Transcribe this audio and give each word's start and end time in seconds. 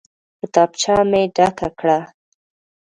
کتابچه 0.39 0.95
مې 1.09 1.21
ډکه 1.35 1.69
کړه. 1.79 1.99